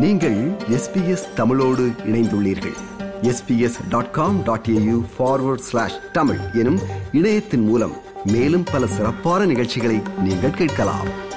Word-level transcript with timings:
நீங்கள் 0.00 0.36
எஸ்பிஎஸ் 0.70 1.24
தமிழோடு 1.34 1.92
இணைந்துள்ளீர்கள். 2.06 2.76
SBS 3.22 3.78
dot 3.88 4.10
com 4.10 4.42
dot 4.42 4.66
AU 4.70 5.02
forward 5.18 5.66
slash 5.68 5.98
Tamil 6.12 6.38
எனும் 6.52 6.78
இணையத்தின் 7.12 7.64
மூலம் 7.64 7.92
மேலும் 8.24 8.64
பல 8.72 8.86
சிறப்பான 8.86 9.44
நிகழ்ச்சிகளை 9.44 10.02
நீங்கள் 10.24 10.50
கேட்கலாம். 10.50 11.28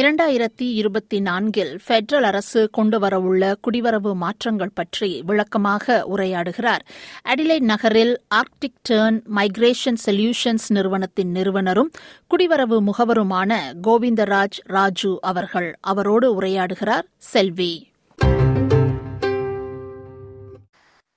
இரண்டாயிரத்தி 0.00 0.58
இருபத்தி 0.58 1.20
நான்கில் 1.20 1.78
பெடரல் 1.88 2.22
அரசு 2.22 2.70
கொண்டுவரவுள்ள 2.78 3.54
குடிவரவு 3.60 4.14
மாற்றங்கள் 4.14 4.70
பற்றி 4.74 5.22
விளக்கமாக 5.26 6.06
உரையாடுகிறார். 6.16 6.78
அடிலைட் 7.24 7.60
நகரில் 7.60 8.20
ஆர்க்டிக் 8.34 8.80
டேர்ன் 8.88 9.20
மைக்ரேஷன் 9.34 9.96
சொல்யூஷன்ஸ் 10.06 10.68
நிறுவனத்தின் 10.68 11.30
நிறுவனரும் 11.30 11.90
குடிவரவு 12.30 12.80
முகவருமான 12.80 13.58
கோவிந்தராஜ் 13.82 14.58
ராஜு 14.62 15.18
அவர்கள் 15.20 15.74
அவரோடு 15.80 16.40
உரையாடுகிறார் 16.40 17.02
செல்வி. 17.16 17.90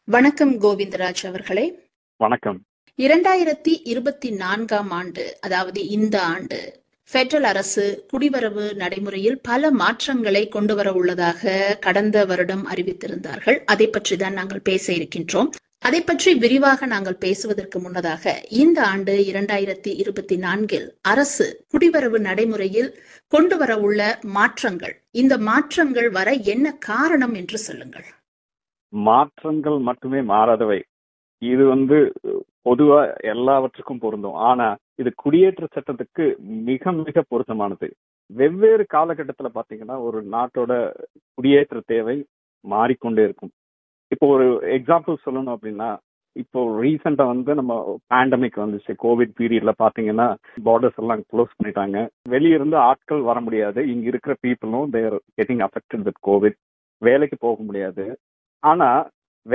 வணக்கம் 0.03 0.61
கோவிந்தராஜ் 0.61 1.27
அவர்களே. 1.27 1.89
வணக்கம். 2.17 2.63
இரண்டாயிரத்தி 2.97 3.79
இருபத்தி 3.83 4.31
நான்காம் 4.31 4.91
ஆண்டு 4.91 5.37
அதாவது 5.41 5.87
இந்த 5.87 6.21
ஆண்டு 6.21 6.78
பெடரல் 7.13 7.47
அரசு 7.51 7.83
குடிவரவு 8.11 8.63
நடைமுறையில் 8.81 9.37
பல 9.41 9.69
மாற்றங்களை 9.81 10.41
கொண்டு 10.55 10.73
வர 10.75 10.89
உள்ளதாக 10.99 11.53
கடந்த 11.85 12.17
வருடம் 12.31 12.65
அறிவித்திருந்தார்கள். 12.73 13.57
அதை 13.73 13.87
பற்றி 13.87 14.15
தான் 14.23 14.37
நாங்கள் 14.39 14.65
பேச 14.69 14.85
இருக்கின்றோம். 14.97 15.49
அதை 15.87 16.01
பற்றி 16.01 16.31
விரிவாக 16.43 16.87
நாங்கள் 16.93 17.17
பேசுவதற்கு 17.23 17.77
முன்னதாக 17.79 18.33
இந்த 18.63 18.79
ஆண்டு 18.91 19.13
இரண்டாயிரத்தி 19.31 19.91
இருபத்தி 20.01 20.35
நான்கில் 20.45 20.87
அரசு 21.11 21.47
குடிவரவு 21.73 22.19
நடைமுறையில் 22.27 22.91
கொண்டு 23.33 23.57
வர 23.61 23.71
உள்ள 23.85 24.19
மாற்றங்கள். 24.37 24.95
இந்த 25.21 25.37
மாற்றங்கள் 25.49 26.09
வர 26.17 26.31
என்ன 26.53 26.75
காரணம் 26.89 27.35
என்று 27.41 27.59
சொல்லுங்கள். 27.67 28.07
மாற்றங்கள் 28.93 29.79
மட்டுமே 29.89 30.21
மாறாதவை. 30.33 30.79
இது 31.41 31.65
வந்து 31.73 31.97
பொதுவா 32.69 33.01
எல்லாவற்றுக்கும் 33.33 34.03
பொருந்தும். 34.05 34.37
ஆனா 34.51 34.69
இது 35.01 35.09
குடியேற்ற 35.23 35.65
சட்டத்துக்கு 35.75 36.25
மிக 36.69 36.91
மிக 37.05 37.23
பொருத்தமானது. 37.31 37.87
வெவ்வேறு 38.39 38.83
காலகட்டத்தில் 38.95 39.55
பார்த்தீங்கன்னா 39.57 39.95
ஒரு 40.07 40.19
நாட்டோட 40.35 40.73
குடியேற்ற 41.37 41.79
தேவை 41.93 42.17
மாறிக்கொண்டே 42.65 43.23
இருக்கும். 43.27 43.51
இப்போ 44.13 44.27
ஒரு 44.35 44.45
எக்ஸாம்பிள் 44.77 45.23
சொல்லணும் 45.25 45.55
அப்படின்னா 45.55 45.89
இப்போ 46.35 46.59
ரீசெண்டா 46.81 47.25
வந்து 47.31 47.51
நம்ம 47.59 47.73
பேண்டமிக் 48.13 48.57
வந்துச்சு 48.63 48.91
கோவிட் 49.03 49.31
பீரியட்ல 49.39 49.71
பாத்தீங்கன்னா 49.83 50.27
பார்டர்ஸ் 50.67 50.99
எல்லாம் 51.01 51.23
க்ளோஸ் 51.31 51.55
பண்ணிட்டாங்க. 51.57 51.97
வெளியிருந்து 52.33 52.77
ஆட்கள் 52.89 53.21
வர 53.29 53.37
முடியாது. 53.45 53.79
இங்க 53.93 54.05
இருக்கிற 54.11 54.35
பீப்புளும் 54.45 54.91
they're 54.95 55.15
getting 55.37 55.63
affected 55.67 56.05
with 56.07 56.21
Covid 56.27 56.57
வேலைக்கு 57.01 57.37
போக 57.39 57.57
முடியாது. 57.69 58.05
ஆனா 58.63 58.89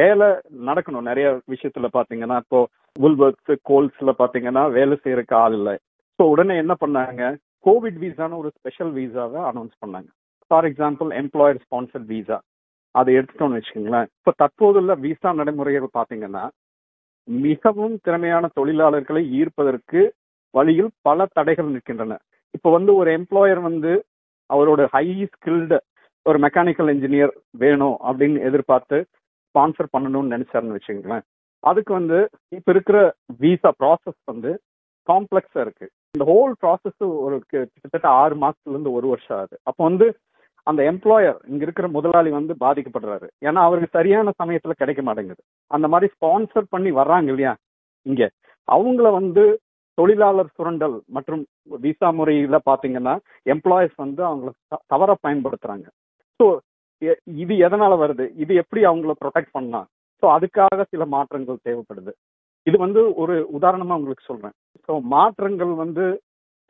வேலை 0.00 0.28
நடக்கணும். 0.68 1.08
நிறைய 1.10 1.28
விஷயத்துல 1.54 1.88
பாத்தீங்கன்னா 1.98 2.38
இப்போ 2.44 2.60
புல்வர்க்ஸ் 3.02 3.52
கோல்ஸ்ல 3.70 4.10
பாத்தீங்கன்னா 4.20 4.64
வேலை 4.76 4.96
செய்யறதுக்கு 5.04 5.36
ஆள் 5.44 5.56
இல்லை. 5.58 5.74
ஸோ 6.18 6.22
உடனே 6.32 6.54
என்ன 6.62 6.74
பண்ணாங்க? 6.82 7.22
கோவிட் 7.66 7.98
வீசான்னு 8.02 8.40
ஒரு 8.42 8.50
ஸ்பெஷல் 8.56 8.92
விசாவை 8.98 9.40
அனௌன்ஸ் 9.50 9.76
பண்ணாங்க. 9.82 10.08
For 10.50 10.66
example 10.70 11.08
employer 11.22 11.62
sponsored 11.64 12.08
visa 12.12 12.38
அதை 12.94 13.10
எடுத்துட்டோம்னு 13.18 13.58
வச்சுக்கோங்களேன். 13.58 14.08
இப்போ 14.18 14.32
தற்போதுள்ள 14.42 14.92
விசா 15.06 15.30
நடைமுறைகள் 15.40 15.96
பார்த்தீங்கன்னா 15.98 16.44
மிகவும் 17.28 17.96
திறமையான 18.06 18.44
தொழிலாளர்களை 18.58 19.22
ஈர்ப்பதற்கு 19.38 20.00
வழியில் 20.54 20.90
பல 21.06 21.26
தடைகள் 21.36 21.72
நிற்கின்றன. 21.74 22.16
இப்போ 22.56 22.68
வந்து 22.76 22.92
ஒரு 23.00 23.10
எம்ப்ளாயர் 23.18 23.60
வந்து 23.68 23.92
அவரோட 24.50 24.82
ஹை 24.94 25.06
ஸ்கில்டு 25.34 25.78
ஒரு 26.26 26.38
மெக்கானிக்கல் 26.44 26.90
இன்ஜினியர் 26.94 27.32
வேணும் 27.62 27.96
அப்படின்னு 28.08 28.38
எதிர்பார்த்து 28.48 28.98
ஸ்பான்சர் 29.48 29.92
பண்ணணும்னு 29.94 30.34
நினைச்சாருன்னு 30.34 30.76
வச்சுக்கோங்களேன். 30.76 31.24
அதுக்கு 31.64 31.92
வந்து 31.98 32.18
இப்ப 32.58 32.68
இருக்கிற 32.74 32.98
விசா 33.42 33.70
ப்ராசஸ் 33.80 34.20
வந்து 34.32 34.50
காம்ப்ளெக்ஸா 35.08 35.60
இருக்கு. 35.66 35.86
இந்த 36.14 36.24
ஹோல் 36.30 36.52
ப்ராசஸ் 36.62 37.02
ஒரு 37.26 37.36
கிட்டத்தட்ட 37.52 38.06
ஆறு 38.22 38.34
மாசத்துல 38.44 38.74
இருந்து 38.74 38.92
ஒரு 38.98 39.06
வருஷம் 39.12 39.36
ஆகுது. 39.38 39.56
அப்போ 39.68 39.82
வந்து 39.88 40.06
அந்த 40.66 40.80
எம்ப்ளாயர் 40.90 41.38
இங்க 41.52 41.62
இருக்கிற 41.66 41.86
முதலாளி 41.96 42.30
வந்து 42.36 42.52
பாதிக்கப்படுறாரு. 42.64 43.26
ஏன்னா 43.48 43.60
அவருக்கு 43.66 43.96
சரியான 43.98 44.32
சமயத்துல 44.40 44.74
கிடைக்க 44.82 45.02
மாட்டேங்குது. 45.02 45.42
அந்த 45.70 45.86
மாதிரி 45.92 46.08
ஸ்பான்சர் 46.14 46.72
பண்ணி 46.74 46.90
வர்றாங்க 47.00 47.28
இல்லையா? 47.32 47.52
இங்க. 48.06 48.22
அவங்கள 48.68 49.08
வந்து 49.18 49.44
தொழிலாளர் 49.98 50.54
சுரண்டல் 50.56 50.94
மற்றும் 51.16 51.42
விசா 51.84 52.08
முறையில 52.18 52.56
பாத்தீங்கன்னா 52.70 53.14
எம்ப்ளாயர்ஸ் 53.54 53.98
வந்து 54.04 54.22
அவங்கள 54.28 54.50
தவற 54.92 55.10
பயன்படுத்துறாங்க. 55.26 55.86
ஸோ 56.40 56.46
இது 57.42 57.54
எதனால 57.66 57.92
வருது? 58.04 58.24
இது 58.42 58.52
எப்படி 58.62 58.80
அவங்கள 58.90 59.12
ப்ரொடெக்ட் 59.22 59.54
பண்ணலாம்? 59.56 59.86
ஸோ 60.22 60.26
அதுக்காக 60.36 60.84
சில 60.92 61.04
மாற்றங்கள் 61.14 61.64
தேவைப்படுது. 61.68 62.12
இது 62.66 62.76
வந்து 62.78 63.00
ஒரு 63.22 63.34
உதாரணமா 63.56 63.96
உங்களுக்கு 63.98 64.28
சொல்றேன். 64.30 64.54
ஸோ 64.88 64.92
மாற்றங்கள் 65.14 65.72
வந்து 65.74 66.04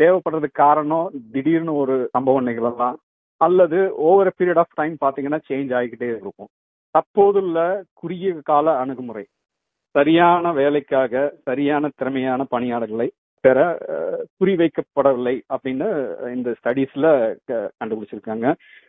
தேவைப்படுறதுக்கு 0.01 0.63
காரணம் 0.67 1.09
திடீர்னு 1.35 1.75
ஒரு 1.83 1.97
சம்பவம் 2.17 2.49
நிகழலாம். 2.49 2.97
அல்லது 3.41 3.79
ஓவர் 4.09 4.31
பீரியட் 4.39 4.61
ஆஃப் 4.63 4.77
டைம் 4.81 4.95
பார்த்தீங்கன்னா 5.01 5.41
சேஞ்ச் 5.49 5.73
ஆகிக்கிட்டே 5.79 6.09
இருக்கும். 6.15 6.51
தற்போதுள்ள 6.95 7.59
குறுகிய 7.95 8.33
கால 8.51 8.77
அணுகுமுறை. 8.83 9.25
சரியான 9.95 10.53
வேலைக்காக 10.53 11.15
சரியான 11.49 11.91
திறமையான 11.99 12.45
பணியாளர்களை 12.45 13.09
பெற 13.45 13.59
குறிவைக்கப்படவில்லை 14.39 15.35
அப்படின்னு 15.55 15.89
இந்த 16.37 16.51
ஸ்டடீஸ்ல 16.59 17.07
கண்டுபிடிச்சிருக்காங்க. 17.79 18.47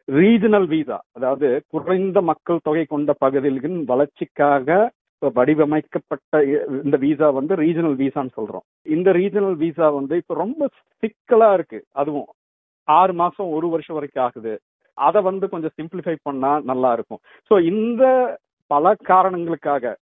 ரீஜனல் 0.08 0.68
வீசா 0.74 0.98
அதாவது 1.18 1.48
குறைந்த 1.74 2.22
மக்கள் 2.30 2.66
தொகை 2.68 2.86
கொண்ட 2.94 3.14
பகுதிகளின் 3.26 3.80
வளர்ச்சிக்காக 3.92 4.78
வடிவமைக்கப்பட்ட 5.22 6.40
இந்த 6.86 6.96
வீசா 7.04 7.28
வந்து 7.38 7.54
ரீஜனல் 7.62 7.96
வீசான்னு 8.02 8.36
சொல்றோம். 8.40 8.66
இந்த 8.96 9.10
ரீஜனல் 9.20 9.58
வீசா 9.62 9.88
வந்து 10.00 10.16
இப்ப 10.22 10.36
ரொம்ப 10.44 10.68
சிக்கலா 11.04 11.50
இருக்கு. 11.58 11.80
அதுவும் 12.02 12.28
ஆறு 12.88 13.14
மாசம் 13.22 13.54
ஒரு 13.58 13.68
வருஷம் 13.74 13.98
வரைக்கும் 13.98 14.26
ஆகுது. 14.26 14.54
அதை 14.98 15.20
வந்து 15.30 15.46
கொஞ்சம் 15.54 15.76
சிம்பிளிஃபை 15.78 16.16
பண்ணா 16.28 16.52
நல்லா 16.72 16.92
இருக்கும். 16.98 17.22
ஸோ 17.52 17.54
இந்த 17.72 18.04
பல 18.72 18.94
காரணங்களுக்காக 19.12 19.96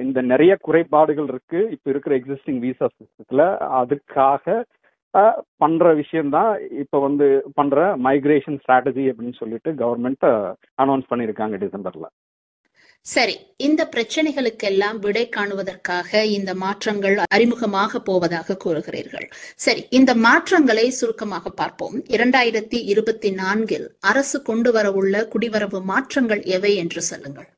இந்த 0.00 0.22
நிறைய 0.22 0.56
குறைபாடுகள் 0.60 1.28
இருக்கு. 1.28 1.68
இப்ப 1.70 1.90
இருக்கிற 1.90 2.18
எக்ஸிஸ்டிங் 2.18 2.58
விசா 2.58 2.86
சிஸ்டத்துல 2.86 3.42
அதுக்காக 3.80 4.62
பண்ற 5.56 5.94
விஷயம்தான் 5.94 6.68
இப்ப 6.78 7.00
வந்து 7.00 7.44
பண்ற 7.54 7.96
மைக்ரேஷன் 7.96 8.58
ஸ்ட்ராட்டஜி 8.62 9.04
அப்படின்னு 9.10 9.34
சொல்லிட்டு 9.34 9.72
கவர்மெண்ட் 9.72 10.54
அனௌன்ஸ் 10.82 11.10
பண்ணிருக்காங்க 11.10 11.56
டிசம்பர்ல. 11.64 12.06
சரி. 13.00 13.38
இந்த 13.56 13.88
பிரச்சனைகளுக்கெல்லாம் 13.94 14.98
விடை 14.98 15.28
காணுவதற்காக 15.36 16.22
இந்த 16.24 16.54
மாற்றங்கள் 16.54 17.16
அறிமுகமாக 17.34 17.98
போவதாக 18.04 18.56
கூறுகிறீர்கள். 18.64 19.26
சரி 19.54 19.86
இந்த 19.90 20.14
மாற்றங்களை 20.14 20.90
சுருக்கமாக 20.90 21.50
பார்ப்போம். 21.50 21.98
இரண்டாயிரத்தி 21.98 22.80
இருபத்தி 22.92 23.32
நான்கில் 23.32 23.90
அரசு 24.00 24.42
கொண்டு 24.42 24.72
வரவுள்ள 24.72 25.28
குடிவரவு 25.34 25.82
மாற்றங்கள் 25.82 26.42
எவை 26.42 26.76
என்று 26.76 27.02
சொல்லுங்கள். 27.02 27.53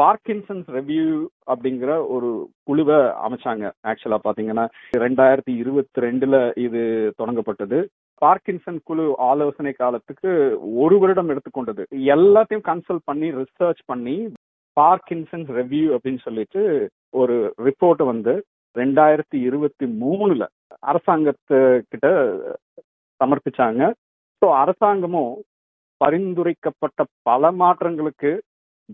பார்க்கின்சன்ஸ் 0.00 0.66
ரெவ்யூ 0.76 1.04
அப்படிங்கிற 1.52 1.90
ஒரு 2.14 2.30
குழுவை 2.68 2.98
அமைச்சாங்க. 3.26 3.64
ஆக்சுவலா 3.90 4.18
பாத்தீங்கன்னா 4.26 4.64
ரெண்டாயிரத்தி 5.04 5.52
இருபத்தி 5.62 6.04
ரெண்டுல 6.06 6.36
இது 6.64 6.82
தொடங்கப்பட்டது. 7.20 7.78
பார்க்கின்சன் 8.24 8.80
குழு 8.88 9.06
ஆலோசனை 9.30 9.72
காலத்துக்கு 9.72 10.30
ஒரு 10.82 10.96
வருடம் 11.02 11.30
எடுத்துக்கொண்டது. 11.32 11.82
எல்லாத்தையும் 12.16 12.66
கன்சல்ட் 12.70 13.06
பண்ணி 13.10 13.30
ரிசர்ச் 13.40 13.82
பண்ணி 13.92 14.16
பார்க்கின்சன்ஸ் 14.76 15.50
ரெவ்யூ 15.60 15.86
அப்படின்னு 15.96 16.22
சொல்லிட்டு 16.26 16.62
ஒரு 17.20 17.36
ரிப்போர்ட் 17.68 18.02
வந்து 18.12 18.34
ரெண்டாயிரத்தி 18.76 19.38
இருபத்தி 19.48 19.86
மூணுல 20.02 20.44
அரசாங்கத்துக்கிட்ட 20.90 22.08
சமர்ப்பிச்சாங்க. 23.20 23.82
ஸோ 24.42 24.46
அரசாங்கமும் 24.62 25.32
பரிந்துரைக்கப்பட்ட 26.00 27.02
பல 27.28 27.50
மாற்றங்களுக்கு 27.62 28.32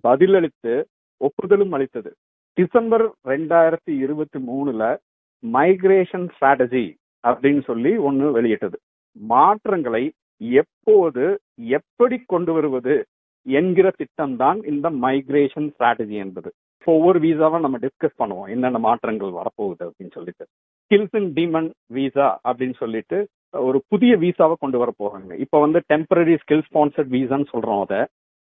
பதிலளித்து 0.08 0.72
ஒப்புதலும் 1.20 1.74
அளித்தது. 1.76 2.10
டிசம்பர் 2.54 3.04
ரெண்டாயிரத்தி 3.28 3.92
இருபத்தி 4.04 4.38
மூணுல 4.48 4.96
மைக்ரேஷன் 5.44 6.26
ஸ்ட்ராட்டஜி 6.34 6.84
அப்படின்னு 7.24 7.62
சொல்லி 7.64 7.96
ஒன்னு 7.96 8.32
வெளியிட்டது. 8.32 8.78
மாற்றங்களை 9.16 10.12
எப்போது 10.40 11.24
எப்படி 11.56 12.16
கொண்டு 12.26 12.52
வருவது 12.52 13.04
என்கிற 13.42 13.90
திட்டம் 13.96 14.36
தான் 14.36 14.58
இந்த 14.62 14.90
மைக்ரேஷன் 14.90 15.68
ஸ்ட்ராட்டஜி 15.74 16.16
என்பது. 16.24 16.50
ஒவ்வொரு 16.86 17.18
வீசாவை 17.20 17.60
நம்ம 17.60 17.78
டிஸ்கஸ் 17.78 18.20
பண்ணுவோம். 18.22 18.48
என்னென்ன 18.48 18.78
மாற்றங்கள் 18.78 19.38
வரப்போகுது 19.40 19.82
அப்படின்னு 19.88 20.12
சொல்லிட்டு. 20.12 20.44
ஸ்கில்ஸ் 20.84 21.16
இன் 21.20 21.32
டிமன் 21.32 21.70
வீசா 21.94 22.36
அப்படின்னு 22.48 22.74
சொல்லிட்டு 22.74 23.18
ஒரு 23.52 23.82
புதிய 23.88 24.16
வீசாவை 24.16 24.54
கொண்டு 24.60 24.78
வர 24.78 24.92
போறாங்க. 24.98 25.32
இப்போ 25.44 25.60
வந்து 25.60 25.82
டெம்பரரி 25.92 26.36
ஸ்கில் 26.42 26.66
ஸ்பான்சர்ட் 26.68 27.12
வீசான்னு 27.16 27.52
சொல்றோம் 27.52 27.80
அதை. 27.80 28.00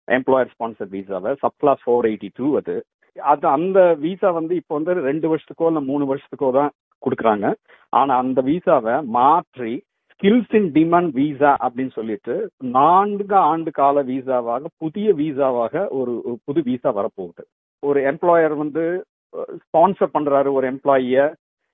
எம்ப்ளாயர் 0.07 0.51
ஸ்பான்சர்ட் 0.53 0.93
வீசாவை 0.95 1.31
கிளாஸ் 1.61 1.83
ஃபோர் 1.85 2.07
எயிட்டி 2.09 2.29
டூ 2.39 2.47
அது. 2.59 2.75
அது 3.17 3.45
அந்த 3.57 3.79
வீசா 4.03 4.29
வந்து 4.39 4.53
இப்போ 4.59 4.73
வந்து 4.77 4.93
ரெண்டு 5.09 5.27
வருஷத்துக்கோ 5.31 5.67
இல்லை 5.71 5.83
மூணு 5.89 6.03
வருஷத்துக்கோ 6.11 6.49
தான் 6.59 6.71
கொடுக்குறாங்க. 7.03 7.47
ஆனால் 7.99 8.21
அந்த 8.23 8.39
வீசாவை 8.49 8.95
மாற்றி 9.17 9.73
ஸ்கில்ஸ் 10.13 10.53
இன் 10.57 10.69
டிமாண்ட் 10.77 11.11
வீசா 11.19 11.51
அப்படின்னு 11.65 11.93
சொல்லிட்டு 11.99 12.35
நான்கு 12.75 13.35
ஆண்டு 13.51 13.71
கால 13.79 14.03
வீசாவாக 14.09 14.69
புதிய 14.83 15.07
வீசாவாக 15.21 15.85
ஒரு 15.99 16.13
புது 16.47 16.61
வீசா 16.69 16.89
வரப்போகுது. 16.99 17.43
ஒரு 17.83 17.99
எம்ப்ளாயர் 18.11 18.55
வந்து 18.63 18.83
ஸ்பான்சர் 19.63 20.13
பண்றாரு 20.15 20.49
ஒரு 20.57 20.65
எம்ப்ளாயிய 20.73 21.17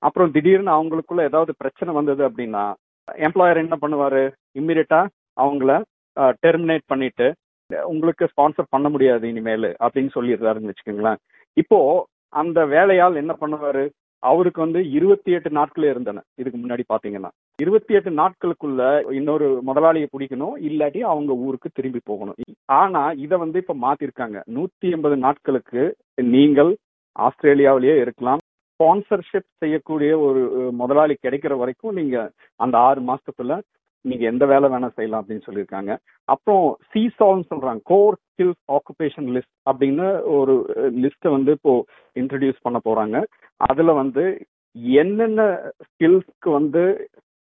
அப்புறம் 0.03 0.31
திடீர்னு 0.35 0.71
அவங்களுக்குள்ள 0.75 1.21
ஏதாவது 1.29 1.51
பிரச்சனை 1.61 1.93
வந்தது 1.97 2.21
அப்படின்னா 2.27 2.65
எம்ப்ளாயர் 3.27 3.63
என்ன 3.63 3.75
பண்ணுவாரு? 3.83 4.23
இம்மிடியட்டா 4.59 5.01
அவங்கள 5.43 5.71
டெர்மினேட் 6.45 6.85
பண்ணிட்டு 6.91 7.27
உங்களுக்கு 7.74 8.25
ஸ்பான்சர் 8.25 8.74
பண்ண 8.75 8.89
முடியாது 8.89 9.30
இனிமேல் 9.30 9.75
அப்படின்னு 9.83 10.12
சொல்லிடுறாருன்னு 10.16 10.71
வச்சுக்கோங்களேன். 10.71 11.19
இப்போ 11.54 12.07
அந்த 12.30 12.66
வேலையால் 12.66 13.16
என்ன 13.16 13.36
பண்ணுவாரு? 13.42 13.89
அவருக்கு 14.19 14.60
வந்து 14.62 14.80
இருபத்தி 14.92 15.31
எட்டு 15.31 15.50
நாட்கள் 15.50 15.83
இருந்தன 15.83 16.21
இதுக்கு 16.36 16.57
முன்னாடி 16.60 16.83
பாத்தீங்கன்னா 16.94 17.30
இருபத்தி 17.60 17.94
எட்டு 17.94 18.12
நாட்களுக்குள்ள 18.12 19.12
இன்னொரு 19.12 19.62
முதலாளியை 19.68 20.07
பிடிக்கணும் 20.12 20.56
இல்லாட்டி 20.68 21.00
அவங்க 21.00 21.33
ஊருக்கு 21.33 21.69
திரும்பி 21.74 22.01
போகணும். 22.04 22.36
ஆனா 22.66 23.12
இதை 23.12 23.38
வந்து 23.38 23.57
இப்ப 23.60 23.75
மாத்திருக்காங்க. 23.81 24.39
நூத்தி 24.56 24.92
எண்பது 24.95 25.18
நாட்களுக்கு 25.18 25.95
நீங்கள் 26.36 26.71
ஆஸ்திரேலியாவிலேயே 27.16 27.95
இருக்கலாம். 28.01 28.42
ஸ்பான்சர்ஷிப் 28.80 29.50
செய்யக்கூடிய 29.57 30.19
ஒரு 30.19 30.42
முதலாளி 30.71 31.18
கிடைக்கிற 31.25 31.57
வரைக்கும் 31.57 31.94
நீங்க 31.94 32.31
அந்த 32.56 32.77
ஆறு 32.77 33.01
மாசத்துக்குள்ள 33.01 33.60
நீங்க 34.07 34.23
எந்த 34.25 34.45
வேலை 34.45 34.67
வேணா 34.69 34.89
செய்யலாம் 34.95 35.21
அப்படின்னு 35.21 35.47
சொல்லியிருக்காங்க. 35.47 35.91
அப்புறம் 36.25 36.65
சிசால்னு 36.91 37.49
சொல்றாங்க. 37.51 37.81
கோர் 37.83 38.17
ஸ்கில்ஸ் 38.25 38.61
ஆக்குபேஷன் 38.77 39.27
லிஸ்ட் 39.35 39.55
அப்படின்னு 39.69 40.07
ஒரு 40.37 40.55
லிஸ்ட்டை 41.03 41.31
வந்து 41.37 41.51
இப்போ 41.51 41.73
இன்ட்ரடியூஸ் 42.15 42.65
பண்ண 42.67 42.79
போறாங்க. 42.89 43.17
அதுல 43.69 43.93
வந்து 44.01 44.25
என்னென்ன 45.03 45.41
ஸ்கில்ஸ்க்கு 45.87 46.49
வந்து 46.59 46.83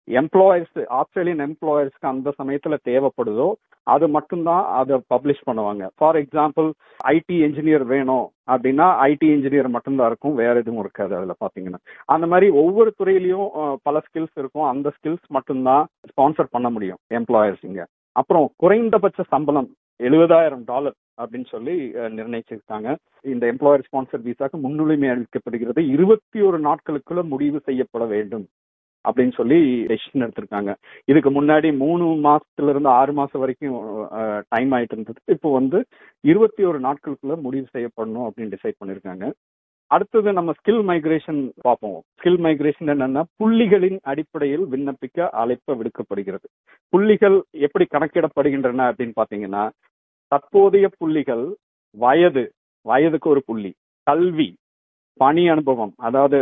எம்ப்ளாயர்ஸ் 0.07 0.79
ஆஸ்திரேலியன் 0.99 1.43
எம்ப்ளாயர்ஸ்க்கு 1.47 2.11
அந்த 2.13 2.29
சமயத்துல 2.39 2.75
தேவைப்படுதோ 2.89 3.47
அது 3.93 4.05
மட்டும்தான் 4.15 4.63
அதை 4.79 4.95
பப்ளிஷ் 5.13 5.45
பண்ணுவாங்க. 5.49 5.83
ஃபார் 5.97 6.17
எக்ஸாம்பிள் 6.23 6.67
ஐடி 7.13 7.37
என்ஜினியர் 7.47 7.85
வேணும் 7.93 8.25
அப்படின்னா 8.53 8.87
ஐடி 9.09 9.27
இன்ஜினியர் 9.35 9.69
மட்டும்தான் 9.75 10.09
இருக்கும் 10.11 10.39
வேற 10.41 10.53
எதுவும் 10.63 10.83
இருக்காது 10.85 11.13
அதில் 11.19 11.41
பார்த்தீங்கன்னா 11.43 11.81
அந்த 12.15 12.27
மாதிரி 12.33 12.49
ஒவ்வொரு 12.63 12.91
துறையிலையும் 12.99 13.47
பல 13.87 14.01
ஸ்கில்ஸ் 14.07 14.37
இருக்கும். 14.41 14.67
அந்த 14.73 14.87
ஸ்கில்ஸ் 14.97 15.27
மட்டும்தான் 15.37 15.85
ஸ்பான்சர் 16.11 16.53
பண்ண 16.55 16.69
முடியும் 16.75 17.01
எம்ப்ளாயர்ஸ் 17.19 17.65
இங்கே. 17.69 17.85
அப்புறம் 18.21 18.45
குறைந்தபட்ச 18.63 19.23
சம்பளம் 19.33 19.69
எழுபதாயிரம் 19.99 20.63
டாலர் 20.69 20.95
அப்படின்னு 21.21 21.47
சொல்லி 21.51 21.75
நிர்ணயிச்சிருக்காங்க. 22.17 22.89
இந்த 23.33 23.43
எம்ப்ளாயர் 23.53 23.85
ஸ்பான்சர் 23.87 24.23
விசாக்கு 24.29 24.57
முன்னுரிமை 24.65 25.09
அளிக்கப்படுகிறது 25.13 25.81
இருபத்தி 25.95 26.39
ஒரு 26.47 26.57
நாட்களுக்குள்ள 26.67 27.21
முடிவு 27.33 27.59
செய்யப்பட 27.67 28.05
வேண்டும். 28.13 28.45
அப்படின்னு 29.07 29.33
சொல்லி 29.39 29.57
டெசிஷன் 29.89 30.25
எடுத்திருக்காங்க. 30.25 30.71
இதுக்கு 31.11 31.31
முன்னாடி 31.37 31.69
மூணு 31.83 32.05
மாசத்துல 32.27 32.73
இருந்து 32.73 32.89
ஆறு 32.99 33.13
மாசம் 33.19 33.41
வரைக்கும் 33.43 33.75
டைம் 34.53 34.71
ஆயிட்டு 34.77 34.95
இருந்தது. 34.97 35.19
இப்போ 35.35 35.51
வந்து 35.59 35.79
இருபத்தி 36.31 36.63
ஒரு 36.71 36.79
நாட்களுக்குள்ள 36.87 37.35
முடிவு 37.47 37.67
செய்யப்படணும் 37.75 38.27
அப்படின்னு 38.27 38.55
டிசைட் 38.55 38.81
பண்ணிருக்காங்க. 38.81 39.27
அடுத்தது 39.91 40.29
நம்ம 40.37 40.51
ஸ்கில் 40.59 40.83
மைக்ரேஷன் 40.89 41.41
பார்ப்போம். 41.65 41.97
ஸ்கில் 42.17 42.39
மைக்ரேஷன் 42.45 42.91
என்னன்னா 42.93 43.21
புள்ளிகளின் 43.41 43.97
அடிப்படையில் 44.11 44.63
விண்ணப்பிக்க 44.71 45.27
அழைப்பு 45.41 45.73
விடுக்கப்படுகிறது. 45.79 46.47
புள்ளிகள் 46.93 47.37
எப்படி 47.65 47.85
கணக்கிடப்படுகின்றன 47.95 48.87
அப்படின்னு 48.91 49.17
பாத்தீங்கன்னா 49.21 49.63
தற்போதைய 50.31 50.87
புள்ளிகள் 50.97 51.45
வயது 52.03 52.45
வயதுக்கு 52.89 53.27
ஒரு 53.33 53.41
புள்ளி 53.45 53.71
கல்வி 54.09 54.49
பணி 55.21 55.43
அனுபவம் 55.53 55.93
அதாவது 56.07 56.37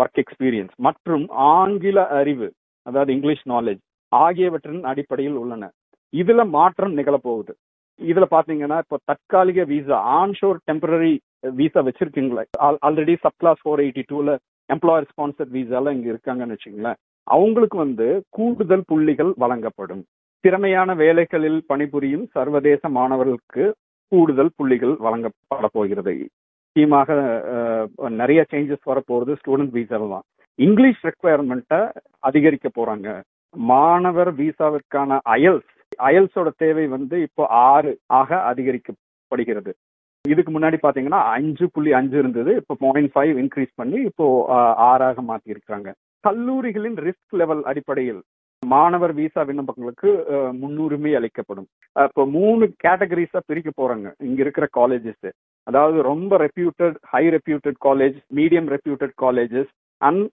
ஒர்க் 0.00 0.20
எக்ஸ்பீரியன்ஸ் 0.22 0.74
மற்றும் 0.86 1.24
ஆங்கில 1.52 2.06
அறிவு 2.20 2.48
அதாவது 2.86 3.10
இங்கிலீஷ் 3.16 3.44
நாலேஜ் 3.48 3.82
ஆகியவற்றின் 4.12 4.84
அடிப்படையில் 4.90 5.38
உள்ளன. 5.42 5.68
இதுல 6.12 6.42
மாற்றம் 6.56 6.96
நிகழப்போகுது. 6.98 7.52
இதுல 8.00 8.24
பாத்தீங்கன்னா 8.34 8.78
இப்போ 8.84 8.96
தற்காலிக 9.10 9.64
விசா 9.72 9.96
ஆன்ஷோர் 10.20 10.58
டெம்பரரி 10.70 11.14
விசா 11.60 11.80
வச்சிருக்கீங்களா 11.88 12.44
already 12.86 13.14
sub 13.24 13.38
clause 13.42 13.62
four 13.62 13.82
eighty 13.84 14.04
டூல 14.12 14.36
எம்ப்ளாயர் 14.68 15.08
ஸ்பான்சர் 15.10 15.50
விசால 15.56 15.92
இங்க 15.96 16.08
இருக்காங்கன்னு 16.12 16.56
வச்சுங்களேன் 16.56 16.98
அவங்களுக்கு 17.26 17.76
வந்து 17.76 18.06
கூடுதல் 18.36 18.86
புள்ளிகள் 18.86 19.32
வழங்கப்படும். 19.42 20.02
திறமையான 20.44 20.94
வேலைகளில் 21.02 21.60
பணிபுரியும் 21.66 22.24
சர்வதேச 22.36 22.88
மாணவர்களுக்கு 22.98 23.64
கூடுதல் 24.12 24.54
புள்ளிகள் 24.56 24.94
வழங்கப்பட 25.06 25.68
போகிறது. 25.72 26.14
முக்கியமாக 26.76 27.16
நிறைய 28.20 28.40
சேஞ்சஸ் 28.52 28.88
வரப்போகிறது 28.90 29.32
ஸ்டூடெண்ட் 29.40 29.74
வீசாவில் 29.76 30.14
தான். 30.14 30.24
இங்கிலீஷ் 30.58 31.02
ரெக்குவயர்மெண்ட்டை 31.08 31.78
அதிகரிக்க 32.28 32.68
போறாங்க. 32.78 33.08
மாணவர் 33.54 34.30
விசாவிற்கான 34.40 35.18
அயல்ஸ் 35.34 35.70
அயல்ஸோட 36.06 36.48
தேவை 36.62 36.86
வந்து 36.94 37.16
இப்போ 37.26 37.42
ஆறு 37.68 37.92
ஆக 38.20 38.40
அதிகரிக்கப்படுகிறது. 38.50 39.72
இதுக்கு 40.24 40.52
முன்னாடி 40.56 40.80
பாத்தீங்கன்னா 40.86 41.20
அஞ்சு 41.36 41.68
புள்ளி 41.74 41.92
அஞ்சு 42.00 42.18
இருந்தது 42.22 42.50
இப்போ 42.60 42.76
பாயிண்ட் 42.82 43.12
ஃபைவ் 43.14 43.34
இன்க்ரீஸ் 43.44 43.72
பண்ணி 43.82 44.00
இப்போ 44.10 44.26
ஆறாக 44.90 45.26
மாத்தி 45.30 45.94
கல்லூரிகளின் 46.24 47.00
ரிஸ்க் 47.06 47.40
லெவல் 47.42 47.64
அடிப்படையில் 47.70 48.20
மாணவர் 48.62 49.16
விசா 49.22 49.40
விண்ணப்பங்களுக்கு 49.48 50.10
முன்னுரிமை 50.60 51.10
அளிக்கப்படும். 51.18 51.70
இப்போ 52.08 52.22
மூணு 52.36 52.64
கேட்டகரிஸா 52.84 53.40
பிரிக்க 53.50 53.70
போறாங்க. 53.80 54.08
இங்க 54.28 54.40
இருக்கிற 54.44 54.66
காலேஜஸ் 54.80 55.26
அதாவது 55.66 55.98
ரொம்ப 56.12 56.38
reputed 56.46 56.96
high 57.12 57.24
reputed 57.36 57.78
college 57.86 58.16
medium 58.38 58.68
reputed 58.74 59.14
colleges 59.24 59.70
and 60.00 60.24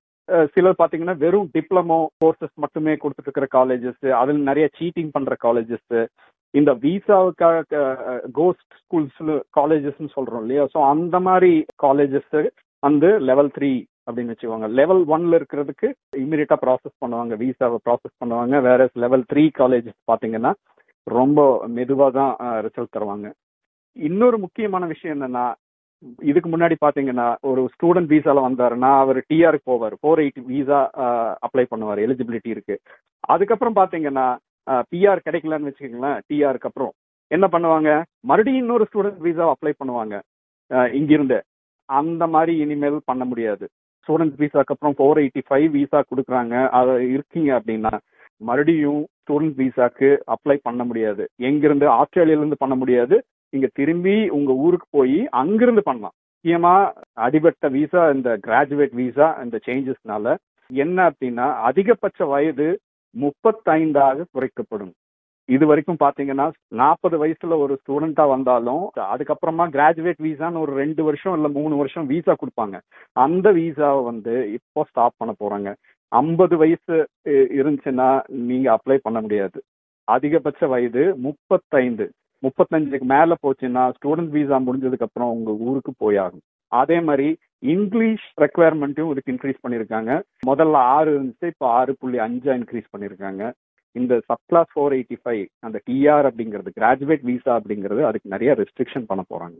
சிலர் 0.54 0.80
பார்த்தீங்கன்னா 0.80 1.16
வெறும் 1.24 1.48
டிப்ளமோ 1.56 2.00
கோர்சஸ் 2.22 2.56
மட்டுமே 2.64 2.94
கொடுத்துட்டு 2.96 3.30
இருக்கிற 3.30 3.48
காலேஜஸ் 3.58 4.04
அதில் 4.22 4.42
நிறைய 4.50 4.66
சீட்டிங் 4.80 5.14
பண்ற 5.16 5.36
காலேஜஸ் 5.46 5.96
இந்த 6.54 6.72
விசாவுக்காக 6.86 7.82
கோஸ்ட் 8.40 8.74
ஸ்கூல்ஸ் 8.80 9.20
காலேஜஸ்ன்னு 9.58 10.16
சொல்றோம் 10.16 10.44
இல்லையா? 10.46 10.64
ஸோ 10.74 10.80
அந்த 10.94 11.16
மாதிரி 11.28 11.52
காலேஜஸ் 11.86 12.34
வந்து 12.84 13.10
லெவல் 13.30 13.52
த்ரீ 13.58 13.72
அப்படின்னு 14.08 14.34
வச்சுக்கோங்க. 14.34 14.68
லெவல் 14.80 15.02
ஒன்ல 15.16 15.38
இருக்கிறதுக்கு 15.40 15.88
இமீடியட்டா 16.24 16.58
ப்ராசஸ் 16.66 16.96
பண்ணுவாங்க 17.04 17.34
விசாவை 17.44 17.78
ப்ராசஸ் 17.88 18.16
பண்ணுவாங்க. 18.22 18.56
வேற 18.68 18.90
லெவல் 19.04 19.26
த்ரீ 19.32 19.44
காலேஜஸ் 19.62 20.00
பார்த்தீங்கன்னா 20.12 20.52
ரொம்ப 21.08 21.40
மெதுவாக 21.78 22.12
தான் 22.20 22.34
uh, 22.46 22.58
ரிசல்ட் 22.66 22.96
தருவாங்க. 22.96 23.28
இன்னொரு 23.96 24.38
முக்கியமான 24.38 24.86
விஷயம் 24.86 25.16
என்னன்னா 25.18 25.46
இதுக்கு 26.30 26.50
முன்னாடி 26.50 26.76
பாத்தீங்கன்னா 26.86 27.26
ஒரு 27.50 27.62
ஸ்டூடெண்ட் 27.74 28.12
விசால 28.14 28.44
வந்தாருன்னா 28.46 28.92
அவர் 29.04 29.20
டிஆருக்கு 29.30 29.70
போவார். 29.72 29.96
ஃபோர் 30.02 30.22
எயிட்டி 30.24 30.42
விசா 30.52 30.80
அப்ளை 31.46 31.66
பண்ணுவார். 31.72 32.00
எலிஜிபிலிட்டி 32.06 32.50
இருக்கு. 32.56 32.76
அதுக்கப்புறம் 33.34 33.76
பாத்தீங்கன்னா 33.80 34.26
பிஆர் 34.92 35.26
கிடைக்கலன்னு 35.26 35.70
வச்சுக்கோங்களேன் 35.70 36.18
டிஆருக்கு 36.30 36.70
அப்புறம். 36.70 36.94
என்ன 37.32 37.46
பண்ணுவாங்க? 37.54 37.90
மறுபடியும் 38.30 38.62
இன்னொரு 38.64 38.86
ஸ்டூடெண்ட் 38.90 39.22
விசா 39.28 39.46
அப்ளை 39.54 39.74
பண்ணுவாங்க. 39.82 40.16
இங்கிருந்து. 41.00 41.40
அந்த 41.90 42.24
மாதிரி 42.28 42.54
இனிமேல் 42.64 43.00
பண்ண 43.10 43.24
முடியாது. 43.26 43.66
ஸ்டூடெண்ட் 44.04 44.36
விசாக்கு 44.44 44.74
அப்புறம் 44.76 44.96
ஃபோர் 44.98 45.22
எயிட்டி 45.24 45.42
ஃபைவ் 45.48 45.70
விசா 45.78 46.00
கொடுக்குறாங்க. 46.12 46.56
அது 46.80 46.94
இருக்கீங்க 47.16 47.52
அப்படின்னா 47.60 47.94
மறுபடியும் 48.42 49.02
ஸ்டூடெண்ட் 49.22 49.58
விசாக்கு 49.64 50.10
அப்ளை 50.36 50.58
பண்ண 50.68 50.84
முடியாது. 50.84 51.24
எங்கிருந்து? 51.50 51.88
ஆஸ்திரேலியால 52.00 52.44
இருந்து 52.44 52.62
பண்ண 52.64 52.76
முடியாது. 52.76 53.18
இங்க 53.56 53.68
திரும்பி 53.80 54.16
உங்க 54.38 54.52
ஊருக்கு 54.66 54.88
போய் 54.98 55.18
அங்கிருந்து 55.42 55.84
பண்ணலாம். 55.90 56.16
முக்கியமா 56.36 56.76
அடிபட்ட 57.26 57.68
விசா 57.76 58.04
இந்த 58.16 58.30
கிராஜுவேட் 58.46 58.94
விசா 59.02 59.28
இந்த 59.44 59.58
சேஞ்சஸ்னால 59.66 60.36
என்ன 60.70 60.98
அப்படின்னா 61.10 61.48
அதிகபட்ச 61.70 62.26
வயது 62.34 62.68
முப்பத்தைந்தாக 63.16 64.26
குறைக்கப்படும். 64.34 64.94
இது 65.50 65.66
வரைக்கும் 65.70 66.00
பாத்தீங்கன்னா 66.04 66.46
நாற்பது 66.80 67.16
வயசுல 67.24 67.58
ஒரு 67.64 67.74
ஸ்டூடெண்டா 67.82 68.26
வந்தாலும் 68.34 68.84
அதுக்கப்புறமா 69.14 69.66
கிராஜுவேட் 69.76 70.22
விசான்னு 70.28 70.62
ஒரு 70.66 70.74
ரெண்டு 70.82 71.02
வருஷம் 71.04 71.36
இல்ல 71.38 71.48
மூணு 71.58 71.76
வருஷம் 71.76 72.08
விசா 72.12 72.34
கொடுப்பாங்க. 72.42 72.78
அந்த 73.26 73.48
விசாவை 73.60 74.02
வந்து 74.04 74.36
இப்போ 74.58 74.84
ஸ்டாப் 74.90 75.20
பண்ண 75.22 75.34
போறாங்க. 75.44 75.72
ஐம்பது 76.12 76.56
வயசு 76.58 76.96
இருந்துச்சுன்னா 77.60 78.10
நீங்க 78.50 78.68
அப்ளை 78.78 78.98
பண்ண 79.02 79.20
முடியாது. 79.22 79.60
அதிகபட்ச 80.08 80.68
வயது 80.68 81.04
முப்பத்தைந்து. 81.28 82.08
முப்பத்தஞ்சுக்கு 82.46 83.08
மேல 83.16 83.36
போச்சுன்னா 83.44 83.84
ஸ்டூடெண்ட் 83.98 84.34
விசா 84.38 84.60
முடிஞ்சதுக்கு 84.68 85.08
அப்புறம் 85.08 85.34
உங்க 85.38 85.52
ஊருக்கு 85.68 85.94
போயாகும். 86.04 86.46
அதே 86.68 87.00
மாதிரி 87.08 87.28
இங்கிலீஷ் 87.74 88.28
ரெக்குவயர்மெண்ட்டும் 88.44 89.12
இதுக்கு 89.12 89.34
இன்க்ரீஸ் 89.34 89.64
பண்ணியிருக்காங்க 89.64 90.12
முதல்ல 90.50 90.78
ஆறு 90.96 91.10
இருந்துச்சு 91.18 91.52
இப்போ 91.54 91.68
ஆறு 91.80 91.94
புள்ளி 92.00 92.18
அஞ்சா 92.28 92.54
இன்க்ரீஸ் 92.60 92.88
பண்ணியிருக்காங்க 92.94 93.52
இந்த 93.96 94.14
sub 94.28 94.46
clause 94.46 94.72
four 94.74 94.94
eighty 94.98 95.18
five 95.24 95.44
அந்த 95.60 95.78
டிஆர் 95.90 96.28
அப்படிங்கிறது 96.30 96.72
கிராஜுவேட் 96.80 97.24
விசா 97.30 97.52
அப்படிங்கிறது 97.60 98.02
அதுக்கு 98.10 98.34
நிறைய 98.34 98.52
ரெஸ்ட்ரிக்ஷன் 98.62 99.08
பண்ண 99.08 99.24
போறாங்க. 99.34 99.58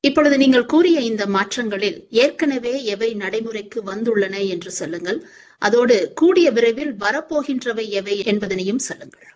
இப்பொழுது 0.00 0.36
நீங்கள் 0.42 0.70
கூறிய 0.72 1.00
இந்த 1.00 1.24
மாற்றங்களில் 1.34 1.98
ஏற்கனவே 2.22 2.72
எவை 2.84 3.10
நடைமுறைக்கு 3.14 3.80
வந்துள்ளன 3.90 4.36
என்று 4.54 4.70
சொல்லுங்கள். 4.70 5.20
அதோடு 5.58 5.96
கூடிய 6.14 6.50
விரைவில் 6.50 6.94
வரப்போகின்றவை 7.04 7.84
எவை 8.00 8.16
என்பதனையும் 8.32 8.82
சொல்லுங்கள். 8.88 9.28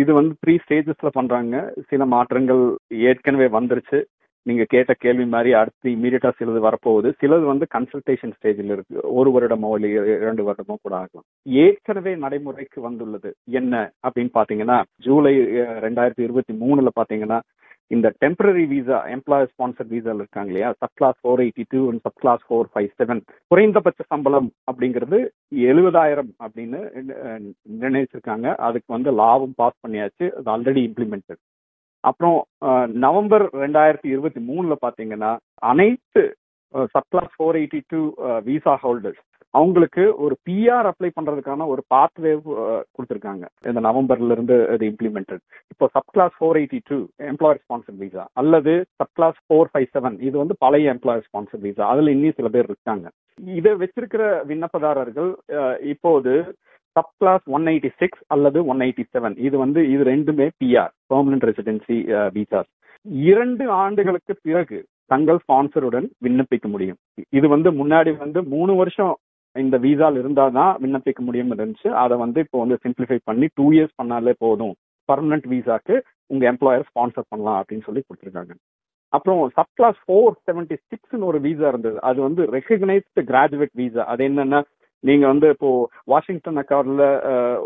இது 0.00 0.14
வந்து 0.14 0.34
த்ரீ 0.42 0.54
ஸ்டேஜஸ்ல 0.64 1.10
பண்றாங்க. 1.12 1.74
சில 1.88 2.06
மாற்றங்கள் 2.06 2.62
ஏற்கனவே 3.10 3.48
வந்துருச்சு. 3.58 4.00
நீங்க 4.46 4.64
கேட்ட 4.68 4.94
கேள்வி 4.94 5.24
மாதிரி 5.24 5.52
அடுத்து 5.52 5.90
இமீடியட்டா 5.90 6.30
சிலது 6.38 6.60
வரப்போகுது. 6.66 7.08
சிலது 7.20 7.44
வந்து 7.44 7.66
கன்சல்டேஷன் 7.74 8.34
ஸ்டேஜில் 8.36 8.72
இருக்கு. 8.74 8.96
ஒரு 9.18 9.30
வருடமோ 9.36 9.70
இல்லை 9.74 9.90
இரண்டு 9.92 10.42
வருடமோ 10.48 10.74
கூட 10.82 10.94
ஆகலாம். 10.96 11.26
ஏற்கனவே 11.44 12.12
நடைமுறைக்கு 12.16 12.80
வந்துள்ளது 12.80 13.32
என்ன 13.50 13.92
அப்படின்னு 14.06 14.32
பாத்தீங்கன்னா 14.38 14.78
ஜூலை 15.06 15.34
ரெண்டாயிரத்தி 15.86 16.24
இருபத்தி 16.28 16.54
மூணுல 16.54 16.92
பாத்தீங்கன்னா 17.00 17.40
இந்த 17.90 18.06
டெம்பரரி 18.22 18.64
விசா 18.70 18.98
எம்ப்ளாயர் 19.14 19.50
ஸ்பான்சர் 19.52 19.90
விசால 19.94 20.22
இருக்காங்க 20.22 20.50
இல்லையா? 20.52 20.70
Subclass 20.98 21.18
four 21.20 21.42
eighty 21.44 21.64
two 21.72 21.80
and 21.90 22.02
subclass 22.22 22.42
four 22.46 22.70
five 22.72 22.88
seven 23.00 23.20
குறைந்தபட்ச 23.52 24.04
சம்பளம் 24.12 24.48
அப்படிங்கிறது 24.70 25.18
எழுபதாயிரம் 25.72 26.32
அப்படின்னு 26.44 26.80
நிர்ணயிச்சிருக்காங்க. 27.82 28.46
அதுக்கு 28.68 28.90
வந்து 28.96 29.12
லாவும் 29.22 29.54
பாஸ் 29.62 29.82
பண்ணியாச்சு. 29.84 30.26
அது 30.38 30.50
ஆல்ரெடி 30.54 30.82
இம்ப்ளிமெண்டட் 30.88 31.42
அப்புறம் 32.04 32.36
நவம்பர் 33.04 33.44
ரெண்டாயிரத்தி 33.62 34.08
இருபத்தி 34.14 34.40
மூணுல 34.50 34.74
பாத்தீங்கன்னா 34.84 35.30
அனைத்து 35.70 36.22
subclass 37.12 37.32
four 37.36 37.58
eighty 37.60 37.80
two 37.92 38.00
visa 38.48 38.74
holders 38.84 39.22
அவங்களுக்கு 39.54 40.02
ஒரு 40.24 40.34
பிஆர் 40.46 40.86
அப்ளை 40.88 41.08
பண்றதுக்கான 41.16 41.66
ஒரு 41.72 41.82
பாத்வே 41.92 42.32
கொடுத்துருக்காங்க. 42.94 43.44
இந்த 43.68 43.80
நவம்பர்ல 43.86 44.34
இருந்து 44.36 44.56
இது 44.74 44.84
இம்ப்ளிமெண்டட் 44.92 45.42
இப்போ 45.72 45.86
subclass 46.14 46.34
four 46.38 46.58
eighty 46.60 46.80
two 46.90 46.98
employer 47.30 47.62
sponsor 47.62 47.98
visa 48.02 48.24
அல்லது 48.42 48.72
sub 48.98 49.14
clause 49.18 49.38
four 49.44 49.70
five 49.72 49.88
seven 49.94 50.16
இது 50.28 50.36
வந்து 50.42 50.56
பழைய 50.64 50.94
எம்ப்ளாயர் 50.94 51.26
ஸ்பான்சர் 51.28 51.64
விசா 51.66 51.84
அதுல 51.92 52.14
இன்னும் 52.16 52.38
சில 52.40 52.50
பேர் 52.56 52.70
இருக்காங்க. 52.70 53.06
இதை 53.58 53.72
வச்சிருக்கிற 53.82 54.22
விண்ணப்பதாரர்கள் 54.50 55.30
இப்போது 55.94 56.34
sub 56.96 57.14
clause 57.20 57.46
one 57.56 57.66
eighty 57.70 57.90
six 58.02 58.22
அல்லது 58.34 58.58
ஒன் 58.72 58.82
எயிட்டி 58.84 59.04
செவன் 59.14 59.34
இது 59.46 59.56
வந்து 59.64 59.80
இது 59.94 60.02
ரெண்டுமே 60.12 60.48
பிஆர் 60.62 60.92
பெர்மனன்ட் 61.12 61.48
ரெசிடென்சி 61.50 61.96
விசாஸ் 62.36 62.70
இரண்டு 63.28 63.64
ஆண்டுகளுக்கு 63.84 64.34
பிறகு 64.46 64.78
தங்கள் 65.12 65.40
ஸ்பான்சருடன் 65.44 66.06
விண்ணப்பிக்க 66.24 66.66
முடியும். 66.74 66.98
இது 67.38 67.46
வந்து 67.54 67.70
முன்னாடி 67.80 68.12
வந்து 68.24 68.42
மூணு 68.54 68.74
வருஷம் 68.80 69.14
இந்த 69.56 69.76
விசால் 69.84 70.18
இருந்தால் 70.20 70.56
தான் 70.58 70.72
விண்ணப்பிக்க 70.82 71.20
முடியும் 71.26 71.52
இருந்துச்சு. 71.54 71.90
அதை 72.02 72.14
வந்து 72.24 72.38
இப்போ 72.44 72.58
வந்து 72.62 72.76
சிம்பிளிஃபை 72.84 73.18
பண்ணி 73.28 73.46
டூ 73.58 73.66
இயர்ஸ் 73.76 73.98
பண்ணாலே 74.00 74.34
போதும். 74.44 74.74
பர்மனன்ட் 75.08 75.46
விசாக்கு 75.54 75.94
உங்க 76.32 76.44
எம்ப்ளாயர் 76.52 76.88
ஸ்பான்சர் 76.90 77.30
பண்ணலாம் 77.32 77.58
அப்படின்னு 77.60 77.86
சொல்லி 77.88 78.02
கொடுத்துருக்காங்க. 78.04 78.54
அப்புறம் 79.12 79.40
சப் 79.56 79.74
கிளாஸ் 79.78 79.98
ஃபோர் 80.04 80.32
செவன்டி 80.46 80.76
சிக்ஸ்னு 80.90 81.28
ஒரு 81.30 81.38
விசா 81.44 81.66
இருந்தது. 81.72 81.98
அது 82.08 82.18
வந்து 82.28 82.42
ரெகக்னைஸ்டு 82.56 83.22
கிராஜுவேட் 83.30 83.74
விசா 83.80 84.04
அது 84.12 84.24
என்னன்னா 84.28 84.60
நீங்க 85.04 85.24
வந்து 85.30 85.46
இப்போ 85.54 85.70
வாஷிங்டன் 86.12 86.58
அக்கார்ட்ல 86.60 87.04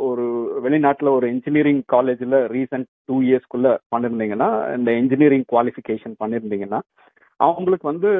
ஒரு 0.06 0.24
வெளிநாட்டுல 0.64 1.10
ஒரு 1.18 1.26
இன்ஜினியரிங் 1.34 1.82
காலேஜ்ல 1.94 2.38
ரீசெண்ட் 2.54 2.88
டூ 3.08 3.16
இயர்ஸ்க்குள்ள 3.28 3.68
பண்ணிருந்தீங்கன்னா 3.94 4.48
இந்த 4.78 4.92
இன்ஜினியரிங் 5.02 5.46
குவாலிஃபிகேஷன் 5.52 6.16
பண்ணிருந்தீங்கன்னா 6.22 6.80
அவங்களுக்கு 7.46 7.86
வந்து 7.92 8.10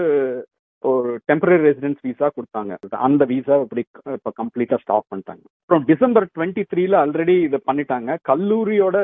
ஒரு 0.85 1.11
டெம்பரரி 1.29 1.59
ரெசிடென்ஸ் 1.65 2.05
விசா 2.09 2.27
கொடுத்தாங்க. 2.35 2.73
அந்த 3.07 3.23
விசா 3.33 3.55
இப்படி 3.65 3.83
இப்போ 4.19 4.31
கம்ப்ளீட்டா 4.41 4.77
ஸ்டாப் 4.83 5.11
பண்ணிட்டாங்க. 5.11 5.43
அப்புறம் 5.63 5.85
டிசம்பர் 5.91 6.27
டுவெண்ட்டி 6.37 6.63
த்ரீல 6.71 6.97
ஆல்ரெடி 7.03 7.37
இதை 7.49 7.59
பண்ணிட்டாங்க. 7.71 8.17
கல்லூரியோட 8.31 8.97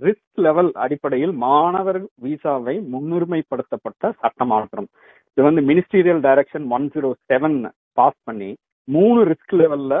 ரிஸ்க் 0.00 0.42
லெவல் 0.46 0.70
அடிப்படையில் 0.84 1.34
மாணவர் 1.46 2.00
விசாவை 2.26 2.76
முன்னுரிமைப்படுத்தப்பட்ட 2.92 4.12
சட்ட 4.22 4.44
மாற்றம் 4.52 4.88
இது 5.36 5.44
வந்து 5.48 5.62
ministerial 5.70 6.22
direction 6.26 6.66
one 6.76 6.86
zero 6.94 7.10
seven 7.30 7.58
pass 7.98 8.20
பண்ணி 8.28 8.50
மூணு 8.88 9.20
ரிஸ்க் 9.30 9.54
லெவல்ல 9.60 9.94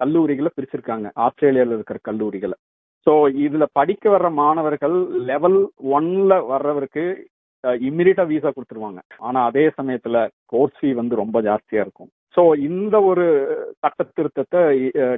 கல்லூரிகளை 0.00 0.50
பிரிச்சிருக்காங்க. 0.56 1.06
ஆஸ்திரேலியாவில் 1.24 1.76
இருக்கிற 1.76 1.98
கல்லூரிகளை. 2.08 2.56
ஸோ 3.06 3.12
இதுல 3.46 3.64
படிக்க 3.78 4.04
வர்ற 4.14 4.28
மாணவர்கள் 4.42 4.96
லெவல் 5.30 5.58
ஒன்ல 5.98 6.32
வர்றவருக்கு 6.52 7.04
இம்மிடியா 7.88 8.24
விசா 8.32 8.50
கொடுத்துருவாங்க. 8.52 9.00
ஆனா 9.28 9.38
அதே 9.50 9.64
சமயத்துல 9.78 10.16
கோர்ஸ் 10.52 10.78
ஃபீ 10.78 10.90
வந்து 11.00 11.20
ரொம்ப 11.22 11.40
ஜாஸ்தியா 11.48 11.84
இருக்கும். 11.84 12.10
ஸோ 12.36 12.42
இந்த 12.68 12.96
ஒரு 13.10 13.24
சட்ட 13.82 14.00
திருத்தத்தை 14.16 14.60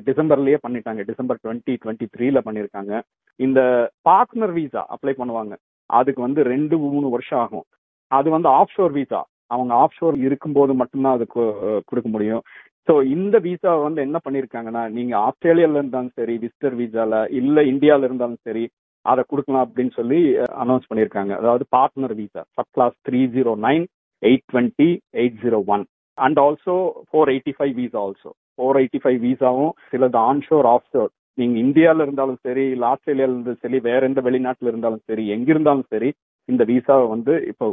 டிசம்பர்லயே 0.09 0.59
பண்ணிட்டாங்க. 0.65 1.03
டிசம்பர் 1.11 1.41
டுவெண்ட்டி 1.45 1.75
டுவெண்ட்டி 1.83 2.07
த்ரீல 2.15 2.41
பண்ணியிருக்காங்க 2.47 2.93
இந்த 3.41 3.61
பார்ட்னர் 4.09 4.55
விசா 4.59 4.83
அப்ளை 4.95 5.15
பண்ணுவாங்க. 5.21 5.55
அதுக்கு 5.91 6.21
வந்து 6.27 6.41
ரெண்டு 6.53 6.77
மூணு 6.85 7.09
வருஷம் 7.17 7.43
ஆகும். 7.45 7.67
அது 8.11 8.29
வந்து 8.37 8.49
ஆஃப் 8.59 8.75
ஷோர் 8.77 8.95
விசா 9.01 9.21
அவங்க 9.55 9.73
ஆஃப் 9.83 9.97
ஷோர் 9.99 10.17
இருக்கும்போது 10.27 10.73
மட்டும்தான் 10.81 11.17
அதுக்கு 11.19 11.43
கொடுக்க 11.91 12.09
முடியும். 12.15 12.43
ஸோ 12.89 12.95
இந்த 13.15 13.37
விசா 13.47 13.73
வந்து 13.87 14.01
என்ன 14.07 14.19
பண்ணிருக்காங்கன்னா 14.25 14.83
நீங்க 14.97 15.15
ஆஸ்திரேலியால 15.27 15.81
இருந்தாலும் 15.81 16.17
சரி 16.19 16.35
விசிட்டர் 16.45 16.77
விசால 16.83 17.21
இல்ல 17.41 17.65
இந்தியால 17.73 18.09
இருந்தாலும் 18.09 18.43
சரி 18.49 18.65
அதை 19.13 19.23
கொடுக்கலாம் 19.31 19.67
அப்படின்னு 19.67 19.93
சொல்லி 19.99 20.21
அனௌன்ஸ் 20.65 20.89
பண்ணியிருக்காங்க. 20.91 21.33
அதாவது 21.41 21.65
partner 21.77 22.17
visa 22.21 22.43
subclass 22.77 22.97
three 23.09 23.21
zero 23.37 23.55
nine 23.69 23.87
eight 24.23 24.47
twenty 24.53 24.91
eight 25.23 25.39
zero 25.45 25.61
one 25.75 25.85
and 26.19 26.41
also 26.47 26.77
four 27.09 27.33
eighty 27.35 27.55
five 27.59 27.75
visa 27.81 27.99
also 28.07 28.31
four 28.57 28.79
eighty 28.83 29.01
five 29.03 29.19
விசாவும் 29.27 29.75
சிலது 29.91 30.19
ஆன்ஷோர் 30.31 30.69
ஆஃப் 30.75 30.89
ஷோர் 30.95 31.13
நீங்க 31.39 31.57
இந்தியாவில் 31.67 32.05
இருந்தாலும் 32.05 32.41
சரி 32.47 32.65
இல்லை 32.75 32.87
ஆஸ்திரேலியாவில் 32.93 33.35
இருந்தாலும் 33.35 33.65
சரி 33.65 33.79
வேற 33.91 34.01
எந்த 34.11 34.21
வெளிநாட்டில் 34.29 34.71
இருந்தாலும் 34.71 35.05
சரி 35.11 35.25
எங்கிருந்தாலும் 35.35 35.91
சரி 35.93 36.09
இந்த 36.49 36.63
விசாவை 36.71 37.07
வந்து 37.13 37.33
இப்போ 37.51 37.67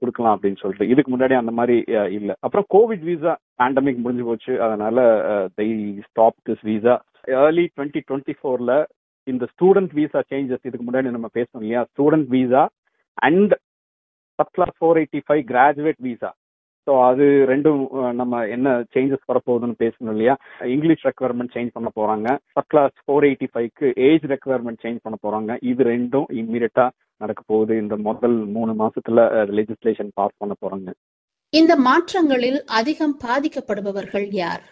கொடுக்கலாம் 0.00 0.34
அப்படின்னு 0.36 0.60
சொல்லிட்டு. 0.62 0.88
இதுக்கு 0.92 1.10
முன்னாடி 1.12 1.34
அந்த 1.38 1.52
மாதிரி 1.58 1.76
இல்லை. 2.18 2.34
அப்புறம் 2.44 2.66
கோவிட் 2.74 3.04
விசா 3.10 3.32
பேண்டமிக் 3.60 4.02
முடிஞ்சு 4.04 4.24
போச்சு. 4.28 4.52
அதனால 4.66 4.96
they 5.58 5.68
stop 6.08 6.38
this 6.48 6.64
visa 6.70 6.94
early 7.40 7.64
twenty 7.74 8.02
twenty 8.08 8.34
ஃபோர்ல 8.40 8.74
இந்த 9.26 9.44
ஸ்டூடெண்ட் 9.52 9.92
விசா 9.98 10.20
சேஞ்சஸ் 10.32 10.66
இதுக்கு 10.68 10.86
முன்னாடி 10.88 11.14
நம்ம 11.16 11.28
பேசணும் 11.38 11.62
இல்லையா? 11.64 11.82
Student 11.92 12.28
visa 12.34 12.62
and 13.28 13.52
subclass 14.56 14.76
four 14.78 14.98
eighty 15.02 15.20
five 15.26 15.42
graduate 15.52 16.02
visa 16.08 16.30
so 16.86 16.92
அது 17.06 17.24
ரெண்டும் 17.50 17.80
நம்ம 18.18 18.42
என்ன 18.56 18.72
சேஞ்சஸ் 18.94 19.30
வரப்போகுதுன்னு 19.30 19.80
பேசணும் 19.84 20.12
இல்லையா? 20.14 20.34
இங்கிலீஷ் 20.74 21.06
ரெக்குவயர்மெண்ட் 21.08 21.54
சேஞ்ச் 21.54 21.72
பண்ண 21.76 21.88
போறாங்க. 21.98 22.28
சப் 22.54 22.68
கிளாஸ் 22.72 22.94
ஃபோர் 23.04 23.26
எயிட்டி 23.28 23.48
ஃபைவ்க்கு 23.52 23.88
ஏஜ் 24.08 24.26
ரெக்குவயர்மெண்ட் 24.34 24.82
சேஞ்ச் 24.84 25.02
பண்ண 25.04 25.16
போறாங்க. 25.24 25.56
இது 25.70 25.82
ரெண்டும் 25.92 26.28
இம்மீடியட்டா 26.40 26.86
நடக்க 27.20 27.40
போகுது. 27.52 27.74
இந்த 27.82 27.96
முதல் 28.08 28.38
மூணு 28.56 28.72
மாசத்துல 28.82 29.24
லெஜிஸ்லேஷன் 29.58 30.12
பாஸ் 30.20 30.40
பண்ண 30.42 30.54
போறாங்க. 30.62 30.88
இந்த 31.52 31.72
மாற்றங்களில் 31.88 32.60
அதிகம் 32.78 33.16
பாதிக்கப்படுபவர்கள் 33.26 34.28
யார்? 34.42 34.64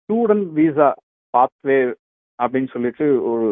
ஸ்டூடெண்ட் 0.00 0.48
விசா 0.58 0.88
பாத்வே 1.34 1.78
அப்படின்னு 2.38 2.70
சொல்லிட்டு 2.74 3.06
ஒரு 3.32 3.48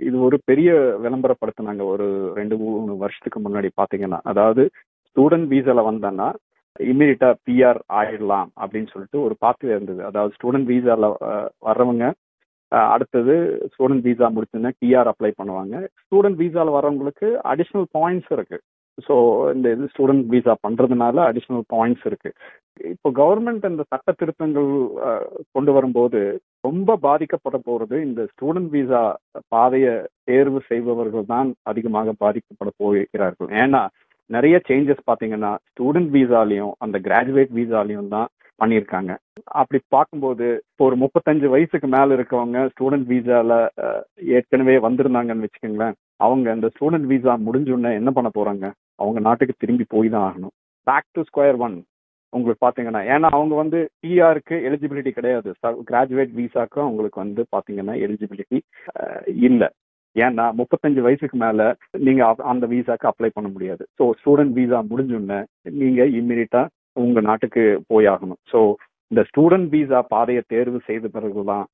இது 0.00 0.16
ஒரு 0.26 0.36
பெரிய 0.50 0.70
விளம்பரப்படுத்தினாங்க 1.04 1.82
ஒரு 1.92 2.06
ரெண்டு 2.38 2.56
மூணு 2.64 2.94
வருஷத்துக்கு 3.02 3.40
முன்னாடி 3.46 3.70
பாத்தீங்கன்னா. 3.80 4.20
அதாவது 4.32 4.64
ஸ்டூடெண்ட் 5.08 5.48
வீசால 5.52 5.82
வந்தேன்னா 5.88 6.28
இமீடியட்டா 6.92 7.28
பிஆர் 7.46 7.80
ஆயிடலாம் 7.98 8.48
அப்படின்னு 8.62 8.92
சொல்லிட்டு 8.94 9.18
ஒரு 9.26 9.34
பாத்வே 9.44 9.74
இருந்தது. 9.74 10.00
அதாவது 10.10 10.34
ஸ்டூடெண்ட் 10.38 10.70
வீசால 10.72 11.10
வர்றவங்க 11.68 12.06
அடுத்தது 12.92 13.34
ஸ்டூடெண்ட் 13.72 14.06
வீசா 14.06 14.26
முடிச்சுன்னா 14.36 14.70
டிஆர் 14.80 15.10
அப்ளை 15.10 15.30
பண்ணுவாங்க. 15.40 15.74
ஸ்டூடெண்ட் 16.04 16.40
வீசால 16.42 16.72
வர்றவங்களுக்கு 16.76 17.28
அடிஷ்னல் 17.52 17.86
பாயிண்ட்ஸ் 17.96 18.32
இருக்கு. 18.36 18.58
ஸோ 19.06 19.14
இந்த 19.54 19.66
இது 19.74 19.90
ஸ்டூடெண்ட் 19.92 20.26
வீசா 20.32 20.52
பண்றதுனால 20.66 21.16
அடிஷ்னல் 21.30 21.64
பாயிண்ட்ஸ் 21.74 22.06
இருக்கு. 22.10 22.30
இப்போ 22.94 23.08
கவர்மெண்ட் 23.20 23.64
இந்த 23.70 23.84
சட்ட 23.92 24.12
திருத்தங்கள் 24.20 24.70
கொண்டு 25.56 25.70
வரும்போது 25.76 26.20
ரொம்ப 26.66 26.96
பாதிக்கப்பட 27.06 27.56
போறது 27.68 27.96
இந்த 28.06 28.20
ஸ்டூடெண்ட் 28.32 28.70
விசா 28.76 29.02
பாதையை 29.54 29.94
தேர்வு 30.30 30.60
செய்பவர்கள் 30.70 31.30
தான் 31.34 31.48
அதிகமாக 31.70 32.14
பாதிக்கப்பட 32.24 32.70
போகிறார்கள். 32.82 33.50
ஏன்னா 33.64 33.82
நிறைய 34.30 34.56
சேஞ்சஸ் 34.68 35.06
பார்த்தீங்கன்னா 35.08 35.50
ஸ்டூடெண்ட் 35.70 36.10
விசாலையும் 36.18 36.72
அந்த 36.84 36.96
கிராஜுவேட் 37.06 37.52
விசாலையும் 37.58 38.12
தான் 38.14 38.30
பண்ணியிருக்காங்க. 38.60 39.12
அப்படி 39.60 39.78
பார்க்கும்போது 39.94 40.46
இப்போ 40.70 40.82
ஒரு 40.88 40.96
முப்பத்தஞ்சு 41.02 41.46
வயசுக்கு 41.54 41.88
மேல 41.96 42.16
இருக்கவங்க 42.16 42.60
ஸ்டூடெண்ட் 42.72 43.06
விசால 43.14 43.58
ஏற்கனவே 44.36 44.76
வந்திருந்தாங்கன்னு 44.86 45.46
வச்சுக்கோங்களேன் 45.46 45.96
அவங்க 46.26 46.46
அந்த 46.56 46.68
ஸ்டூடெண்ட் 46.74 47.08
விசா 47.12 47.32
முடிஞ்சுடனே 47.46 47.92
என்ன 48.00 48.10
பண்ண 48.18 48.28
போறாங்க? 48.38 48.66
அவங்க 49.02 49.20
நாட்டுக்கு 49.26 49.60
திரும்பி 49.62 49.84
போய் 49.94 50.08
தான் 50.14 50.26
ஆகணும். 50.28 50.54
பேக் 50.86 51.08
டு 51.16 51.22
ஸ்கொயர் 51.28 51.58
ஒன் 51.66 51.76
உங்களுக்கு 52.32 52.64
பாத்தீங்கன்னா 52.66 53.02
ஏன்னா 53.14 53.28
அவங்க 53.36 53.54
வந்து 53.62 53.78
டிஆருக்கு 54.04 54.56
எலிஜிபிலிட்டி 54.68 55.12
கிடையாது. 55.18 55.50
கிராஜுவேட் 55.90 56.32
விசாக்கு 56.40 56.80
அவங்களுக்கு 56.86 57.18
வந்து 57.24 57.42
பாத்தீங்கன்னா 57.54 57.94
எலிஜிபிலிட்டி 58.06 58.58
இல்லை. 59.48 59.68
ஏன்னா 60.16 60.44
முப்பத்தஞ்சு 60.60 61.00
வயசுக்கு 61.06 61.36
மேல 61.44 61.62
நீங்க 62.06 62.22
அந்த 62.52 62.64
விசாக்கு 62.74 63.10
அப்ளை 63.10 63.30
பண்ண 63.34 63.48
முடியாது. 63.54 63.84
ஸோ 63.98 64.04
ஸ்டூடெண்ட் 64.20 64.54
விசா 64.58 64.78
முடிஞ்சோடனே 64.90 65.40
நீங்க 65.80 66.02
இம்மிடியட்டா 66.20 66.62
உங்க 67.04 67.20
நாட்டுக்கு 67.20 67.64
போயாகணும் 67.92 68.40
ஸோ 68.52 68.60
இந்த 69.10 69.22
ஸ்டூடெண்ட் 69.30 69.68
விசா 69.74 69.98
பாதையை 70.12 70.42
தேர்வு 70.52 70.78
செய்த 70.86 71.08
பிறகுதான் 71.16 71.66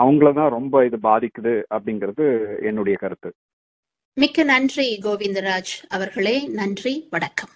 அவங்கள 0.00 0.28
தான் 0.38 0.54
ரொம்ப 0.56 0.84
இது 0.86 0.98
பாதிக்குது 1.08 1.54
அப்படிங்கிறது 1.74 2.24
என்னுடைய 2.70 2.96
கருத்து. 2.96 3.30
மிக்க 4.16 4.44
நன்றி 4.44 4.88
கோவிந்தராஜ் 5.04 5.74
அவர்களே. 5.88 6.34
நன்றி 6.60 6.94
வணக்கம். 7.10 7.52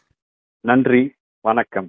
நன்றி 0.65 1.03
வணக்கம். 1.45 1.89